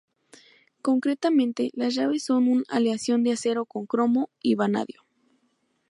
[0.81, 5.03] Concretamente, las llaves son un aleación de acero con cromo y vanadio.